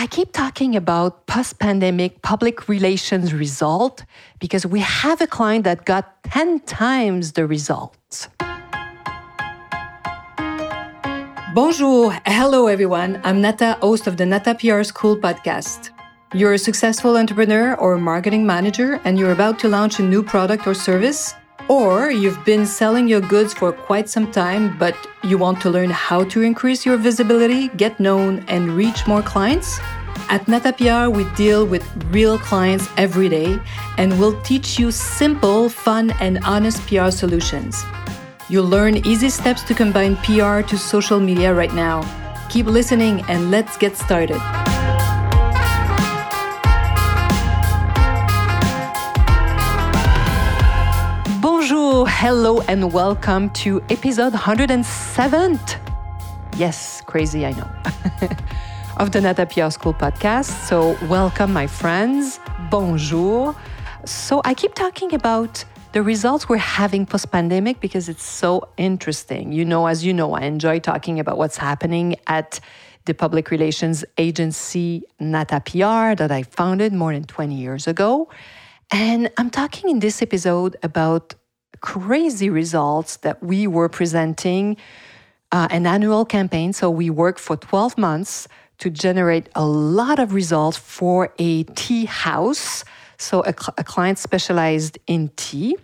[0.00, 4.06] I keep talking about post pandemic public relations result
[4.38, 8.28] because we have a client that got 10 times the results.
[11.54, 12.18] Bonjour.
[12.24, 13.20] Hello, everyone.
[13.24, 15.90] I'm Nata, host of the Nata PR School podcast.
[16.32, 20.66] You're a successful entrepreneur or marketing manager and you're about to launch a new product
[20.66, 21.34] or service?
[21.70, 25.90] Or you've been selling your goods for quite some time, but you want to learn
[25.90, 29.78] how to increase your visibility, get known, and reach more clients?
[30.28, 33.56] At NataPR, we deal with real clients every day
[33.98, 37.84] and we'll teach you simple, fun, and honest PR solutions.
[38.48, 42.02] You'll learn easy steps to combine PR to social media right now.
[42.50, 44.59] Keep listening and let's get started.
[52.20, 55.58] Hello, and welcome to episode 107.
[56.58, 57.66] Yes, crazy, I know.
[58.98, 60.50] of the Nata PR School podcast.
[60.68, 62.38] So, welcome, my friends.
[62.70, 63.56] Bonjour.
[64.04, 69.52] So, I keep talking about the results we're having post pandemic because it's so interesting.
[69.52, 72.60] You know, as you know, I enjoy talking about what's happening at
[73.06, 78.28] the public relations agency Nata PR that I founded more than 20 years ago.
[78.92, 81.34] And I'm talking in this episode about
[81.80, 84.76] crazy results that we were presenting
[85.52, 86.72] uh, an annual campaign.
[86.72, 92.04] So we worked for 12 months to generate a lot of results for a tea
[92.06, 92.84] house
[93.20, 95.76] so a, cl- a client specialized in tea.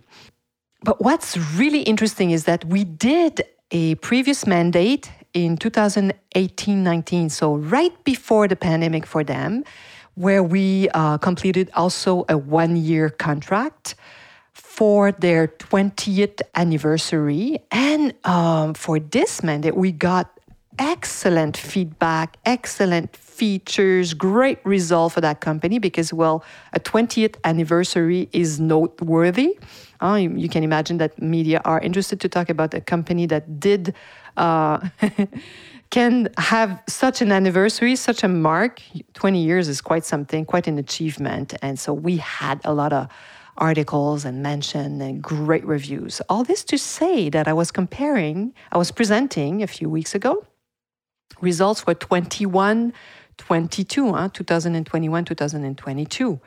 [0.83, 7.55] But what's really interesting is that we did a previous mandate in 2018 19, so
[7.55, 9.63] right before the pandemic for them,
[10.15, 13.95] where we uh, completed also a one year contract
[14.77, 17.57] for their 20th anniversary.
[17.71, 20.39] And um, for this mandate, we got
[20.77, 28.59] excellent feedback, excellent features, great result for that company because, well, a 20th anniversary is
[28.59, 29.57] noteworthy.
[29.99, 33.95] Uh, you, can imagine that media are interested to talk about a company that did.
[34.37, 34.77] Uh,
[35.89, 38.81] can have such an anniversary, such a mark.
[39.13, 41.53] 20 years is quite something, quite an achievement.
[41.61, 43.07] And so we had a lot of
[43.57, 46.21] articles and mention and great reviews.
[46.29, 50.45] All this to say that I was comparing, I was presenting a few weeks ago
[51.41, 52.93] results were 21
[53.37, 54.29] 22, huh?
[54.33, 56.39] 2021, 2022.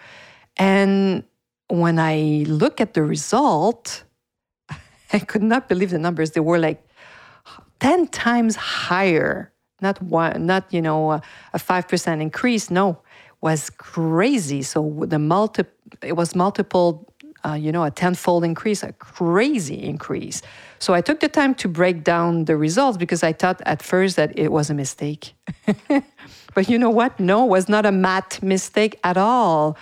[0.56, 1.22] And
[1.69, 4.03] when I look at the result,
[5.12, 6.32] I could not believe the numbers.
[6.32, 6.84] They were like
[7.78, 9.53] 10 times higher.
[9.81, 11.22] Not one, not, you know, a,
[11.54, 12.72] a 5% increase.
[12.72, 12.98] No,
[13.41, 14.62] was crazy.
[14.62, 15.65] So the multi,
[16.03, 17.11] it was multiple
[17.45, 20.43] uh, you know, a tenfold increase, a crazy increase.
[20.78, 24.17] So I took the time to break down the results because I thought at first
[24.17, 25.34] that it was a mistake.
[26.55, 27.19] but you know what?
[27.19, 29.77] No, it was not a math mistake at all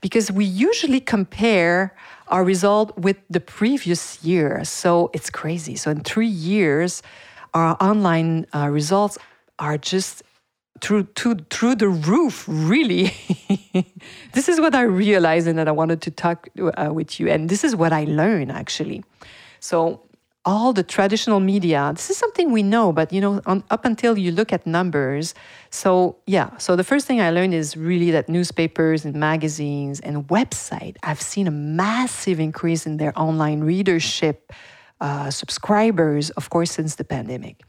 [0.00, 1.94] because we usually compare
[2.28, 4.64] our result with the previous year.
[4.64, 5.74] So it's crazy.
[5.74, 7.02] So in three years,
[7.54, 9.18] our online uh, results
[9.58, 10.22] are just
[10.80, 13.12] through to, through the roof really.
[14.32, 17.28] This is what i realized and that i wanted to talk uh, with you.
[17.28, 19.04] And this is what i learned actually.
[19.60, 20.02] So
[20.44, 24.16] all the traditional media this is something we know but you know on, up until
[24.16, 25.34] you look at numbers
[25.70, 26.56] so yeah.
[26.56, 31.20] So the first thing i learned is really that newspapers and magazines and website i've
[31.20, 34.52] seen a massive increase in their online readership
[35.00, 37.62] uh, subscribers of course since the pandemic.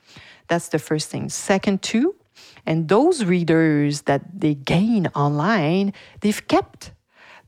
[0.48, 1.30] That's the first thing.
[1.30, 2.16] Second two
[2.66, 6.92] and those readers that they gain online, they've kept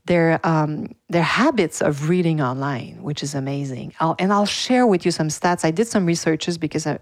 [0.06, 3.94] their um, their habits of reading online, which is amazing.
[4.00, 5.64] I'll, and I'll share with you some stats.
[5.64, 6.98] I did some researches because I,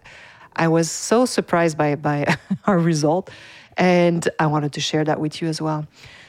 [0.55, 3.31] I was so surprised by by our result,
[3.77, 5.87] and I wanted to share that with you as well.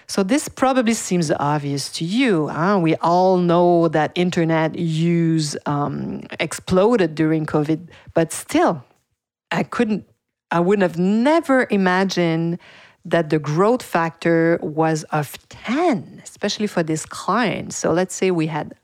[0.07, 2.47] So this probably seems obvious to you.
[2.49, 2.79] Huh?
[2.81, 8.83] We all know that internet use um, exploded during COVID, but still,
[9.51, 10.05] I couldn't
[10.53, 12.59] I would have never imagined
[13.05, 17.73] that the growth factor was of 10, especially for this client.
[17.73, 18.75] So let's say we had,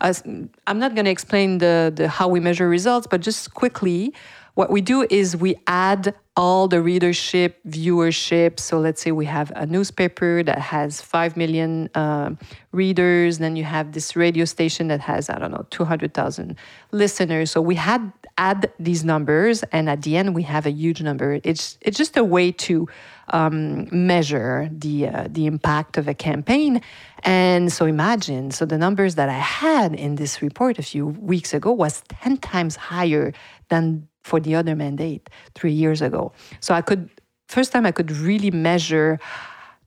[0.00, 4.14] I'm not going to explain the, the how we measure results, but just quickly,
[4.54, 8.58] what we do is we add all the readership, viewership.
[8.60, 12.30] So let's say we have a newspaper that has 5 million uh,
[12.72, 16.56] readers, then you have this radio station that has, I don't know, 200,000
[16.92, 17.50] listeners.
[17.50, 21.40] So we had add these numbers, and at the end, we have a huge number.
[21.42, 22.88] It's, it's just a way to
[23.28, 26.82] um, measure the, uh, the impact of a campaign.
[27.24, 31.54] And so imagine, so the numbers that I had in this report a few weeks
[31.54, 33.32] ago was 10 times higher
[33.68, 36.32] than for the other mandate three years ago.
[36.60, 37.08] So I could,
[37.48, 39.18] first time I could really measure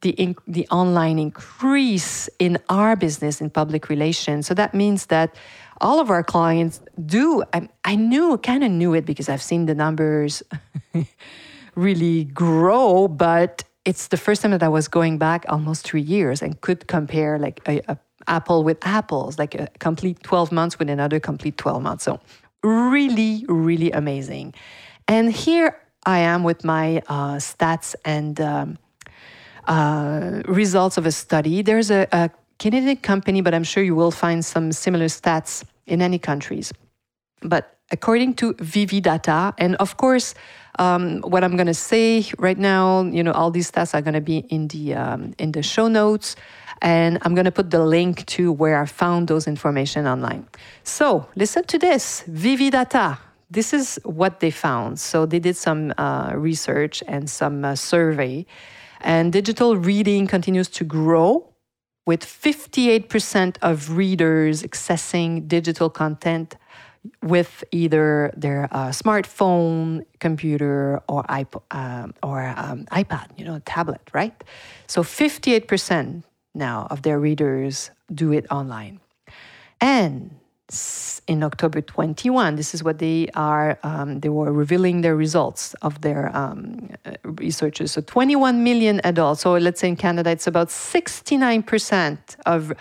[0.01, 4.48] the, in, the online increase in our business in public relations.
[4.48, 5.36] So that means that
[5.81, 7.44] all of our clients do.
[7.54, 10.44] I, I knew, kind of knew it because I've seen the numbers
[11.75, 16.42] really grow, but it's the first time that I was going back almost three years
[16.42, 17.98] and could compare like a, a
[18.28, 22.04] apple with apples, like a complete 12 months with another complete 12 months.
[22.04, 22.19] So
[22.63, 24.54] really, really amazing.
[25.07, 28.78] And here I am with my uh, stats and um,
[29.67, 31.61] uh, results of a study.
[31.61, 32.29] There's a, a
[32.59, 36.73] Canadian company, but I'm sure you will find some similar stats in any countries.
[37.41, 40.35] But according to Vividata, and of course,
[40.77, 44.13] um, what I'm going to say right now, you know, all these stats are going
[44.13, 46.35] to be in the um, in the show notes,
[46.81, 50.47] and I'm going to put the link to where I found those information online.
[50.83, 53.17] So listen to this, Vividata.
[53.51, 55.00] This is what they found.
[55.00, 58.45] So they did some uh, research and some uh, survey,
[59.01, 61.54] and digital reading continues to grow
[62.06, 66.56] with 58% of readers accessing digital content
[67.24, 74.01] with either their uh, smartphone, computer, or, iP- um, or um, iPad, you know, tablet,
[74.13, 74.44] right?
[74.88, 76.24] So 58%
[76.56, 79.00] now of their readers do it online.
[79.80, 80.36] And
[81.27, 86.01] in October 21, this is what they are, um, they were revealing their results of
[86.01, 87.92] their um, uh, researchers.
[87.92, 92.74] So 21 million adults, so let's say in Canada, it's about 69% of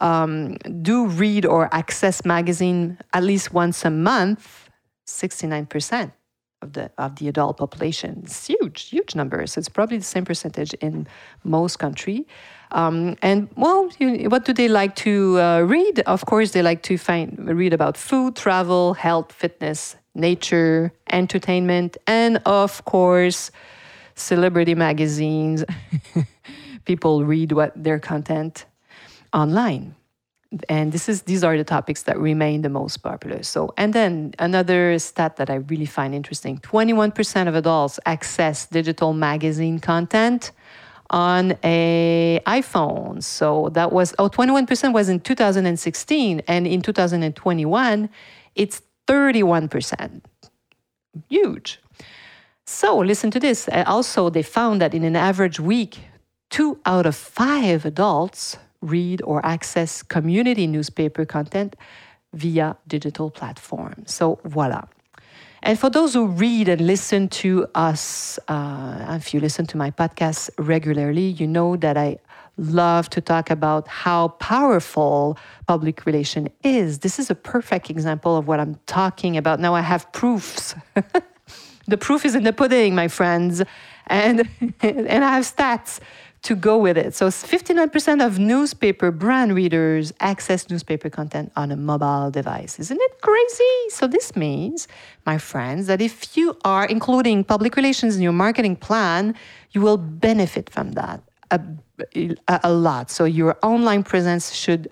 [0.00, 4.70] um, do read or access magazine at least once a month,
[5.06, 6.12] 69%
[6.62, 8.22] of the of the adult population.
[8.24, 9.56] It's huge, huge numbers.
[9.56, 11.06] It's probably the same percentage in
[11.42, 12.26] most country.
[12.72, 16.00] Um, and well, you, what do they like to uh, read?
[16.00, 22.40] Of course, they like to find read about food, travel, health, fitness, nature, entertainment, and
[22.46, 23.50] of course,
[24.14, 25.64] celebrity magazines.
[26.84, 28.66] People read what their content
[29.32, 29.94] online
[30.68, 34.34] and this is these are the topics that remain the most popular so and then
[34.38, 40.50] another stat that i really find interesting 21% of adults access digital magazine content
[41.10, 48.08] on a iphone so that was oh 21% was in 2016 and in 2021
[48.54, 50.22] it's 31%
[51.28, 51.80] huge
[52.64, 55.98] so listen to this uh, also they found that in an average week
[56.48, 61.76] two out of five adults read or access community newspaper content
[62.32, 64.12] via digital platforms.
[64.14, 64.84] So, voila.
[65.62, 69.90] And for those who read and listen to us, uh, if you listen to my
[69.90, 72.18] podcast regularly, you know that I
[72.56, 75.36] love to talk about how powerful
[75.66, 77.00] public relation is.
[77.00, 79.60] This is a perfect example of what I'm talking about.
[79.60, 80.74] Now I have proofs.
[81.86, 83.62] the proof is in the pudding, my friends.
[84.06, 84.48] And,
[84.80, 86.00] and I have stats
[86.42, 87.14] to go with it.
[87.14, 92.78] So 59% of newspaper brand readers access newspaper content on a mobile device.
[92.78, 93.90] Isn't it crazy?
[93.90, 94.88] So this means,
[95.26, 99.34] my friends, that if you are including public relations in your marketing plan,
[99.72, 101.60] you will benefit from that a,
[102.64, 103.10] a lot.
[103.10, 104.88] So your online presence should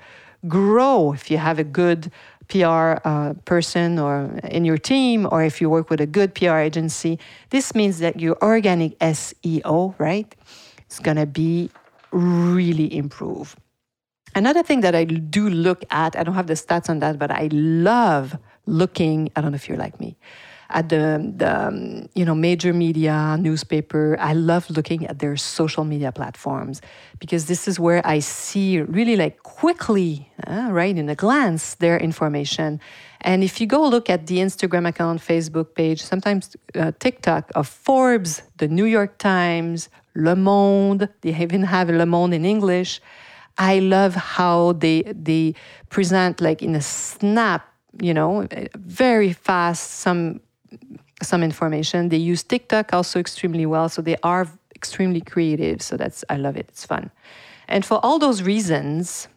[0.46, 2.10] grow if you have a good
[2.48, 6.56] PR uh, person or in your team, or if you work with a good PR
[6.56, 7.18] agency.
[7.50, 10.34] This means that your organic SEO, right?
[10.90, 11.70] Is going to be
[12.10, 13.56] really improve.
[14.34, 17.30] Another thing that I do look at, I don't have the stats on that, but
[17.30, 20.16] I love looking, I don't know if you're like me,
[20.70, 26.12] at the, the you know major media newspaper i love looking at their social media
[26.12, 26.82] platforms
[27.18, 31.98] because this is where i see really like quickly uh, right in a glance their
[31.98, 32.80] information
[33.22, 37.66] and if you go look at the instagram account facebook page sometimes uh, tiktok of
[37.66, 41.08] forbes the new york times Le Monde.
[41.20, 43.00] They even have Le Monde in English.
[43.56, 45.54] I love how they they
[45.88, 47.66] present like in a snap,
[48.00, 48.46] you know,
[48.76, 50.40] very fast some
[51.22, 52.08] some information.
[52.08, 55.82] They use TikTok also extremely well, so they are extremely creative.
[55.82, 56.66] So that's I love it.
[56.68, 57.10] It's fun.
[57.68, 59.28] And for all those reasons,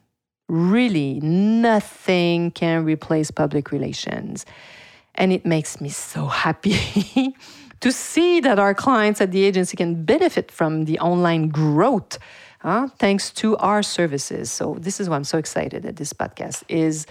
[0.51, 4.45] really nothing can replace public relations.
[5.15, 7.35] And it makes me so happy
[7.79, 12.19] to see that our clients at the agency can benefit from the online growth
[12.97, 14.51] thanks to our services.
[14.51, 17.07] So this is why I'm so excited that this podcast is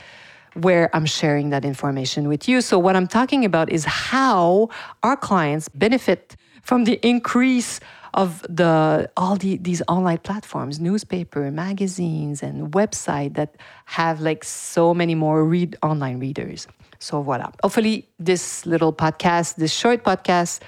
[0.54, 2.60] where I'm sharing that information with you.
[2.60, 4.68] So what I'm talking about is how
[5.02, 7.80] our clients benefit from the increase
[8.14, 13.54] of the all the, these online platforms newspaper magazines and website that
[13.84, 16.66] have like so many more read online readers
[17.00, 17.50] so voila.
[17.62, 20.60] Hopefully, this little podcast, this short podcast,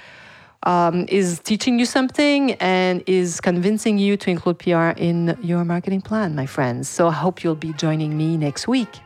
[0.63, 6.01] um, is teaching you something and is convincing you to include PR in your marketing
[6.01, 6.89] plan, my friends.
[6.89, 8.99] So I hope you'll be joining me next week.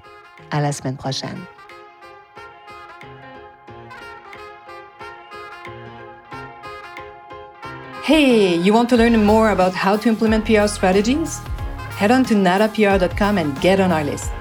[0.51, 1.45] À la semaine prochaine.
[8.03, 11.39] Hey, you want to learn more about how to implement PR strategies?
[11.97, 14.31] Head on to natapr.com and get on our list.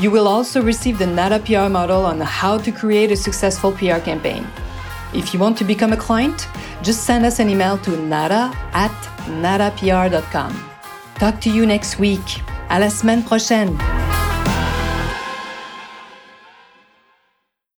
[0.00, 4.00] You will also receive the Nata PR model on how to create a successful PR
[4.00, 4.44] campaign.
[5.14, 6.48] If you want to become a client,
[6.82, 8.90] just send us an email to nata at
[9.26, 10.70] natapr.com.
[11.14, 12.42] Talk to you next week.
[12.68, 14.03] À la semaine prochaine.